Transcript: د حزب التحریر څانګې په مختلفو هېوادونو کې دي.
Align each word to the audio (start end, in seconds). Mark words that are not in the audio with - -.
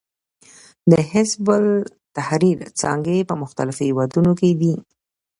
د 0.91 0.93
حزب 1.11 1.45
التحریر 1.59 2.59
څانګې 2.79 3.27
په 3.29 3.35
مختلفو 3.41 3.81
هېوادونو 3.87 4.31
کې 4.39 4.51
دي. 4.61 4.73